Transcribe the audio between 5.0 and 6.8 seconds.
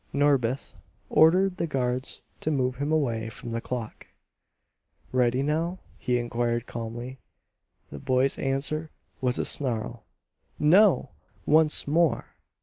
"Ready now?" he inquired